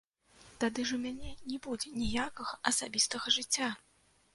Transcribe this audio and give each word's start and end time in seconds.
Тады 0.63 0.85
ж 0.91 0.97
у 1.01 1.01
мяне 1.03 1.29
не 1.51 1.61
будзе 1.67 1.95
ніякага 2.03 2.53
асабістага 2.71 3.41
жыцця! 3.41 3.75